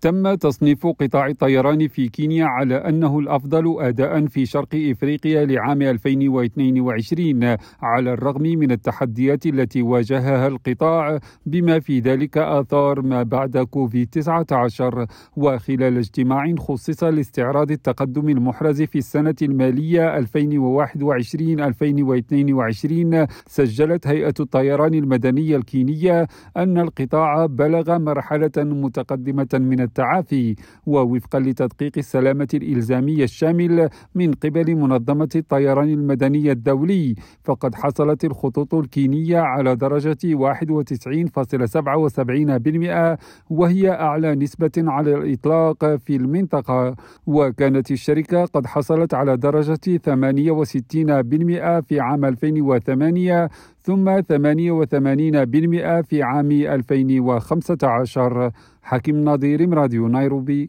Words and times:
تم 0.00 0.34
تصنيف 0.34 0.86
قطاع 0.86 1.26
الطيران 1.26 1.88
في 1.88 2.08
كينيا 2.08 2.44
على 2.46 2.74
أنه 2.74 3.18
الأفضل 3.18 3.76
أداء 3.80 4.26
في 4.26 4.46
شرق 4.46 4.68
إفريقيا 4.74 5.44
لعام 5.44 5.82
2022 5.82 7.56
على 7.82 8.12
الرغم 8.12 8.42
من 8.42 8.70
التحديات 8.72 9.46
التي 9.46 9.82
واجهها 9.82 10.46
القطاع 10.46 11.18
بما 11.46 11.80
في 11.80 12.00
ذلك 12.00 12.38
آثار 12.38 13.02
ما 13.02 13.22
بعد 13.22 13.58
كوفيد 13.58 14.08
19 14.12 15.06
وخلال 15.36 15.98
اجتماع 15.98 16.54
خصص 16.58 17.04
لاستعراض 17.04 17.70
التقدم 17.70 18.28
المحرز 18.28 18.82
في 18.82 18.98
السنة 18.98 19.34
المالية 19.42 20.20
2021-2022 20.20 20.24
سجلت 23.46 24.06
هيئة 24.06 24.34
الطيران 24.40 24.94
المدني 24.94 25.56
الكينية 25.56 26.26
أن 26.56 26.78
القطاع 26.78 27.46
بلغ 27.46 27.98
مرحلة 27.98 28.50
متقدمة 28.56 29.48
من 29.54 29.87
التعافي 29.88 30.56
ووفقا 30.86 31.38
لتدقيق 31.40 31.92
السلامة 31.98 32.48
الإلزامي 32.54 33.24
الشامل 33.24 33.88
من 34.14 34.32
قبل 34.32 34.76
منظمة 34.76 35.28
الطيران 35.36 35.88
المدني 35.88 36.52
الدولي 36.52 37.14
فقد 37.44 37.74
حصلت 37.74 38.24
الخطوط 38.24 38.74
الكينية 38.74 39.38
على 39.38 39.76
درجة 39.76 40.16
91.77% 40.24 43.18
وهي 43.50 43.90
أعلى 43.90 44.34
نسبة 44.34 44.70
على 44.78 45.14
الإطلاق 45.14 45.96
في 45.96 46.16
المنطقة. 46.16 46.94
وكانت 47.26 47.90
الشركة 47.90 48.44
قد 48.44 48.66
حصلت 48.66 49.14
على 49.14 49.36
درجة 49.36 49.78
68% 49.98 51.80
في 51.88 52.00
عام 52.00 52.24
2008 52.24 53.48
ثم 53.88 54.06
88% 54.20 54.24
في 56.08 56.22
عام 56.22 56.50
2015 56.52 58.50
حكيم 58.82 59.24
نظير 59.24 59.60
راديو 59.78 60.08
نيروبي. 60.08 60.62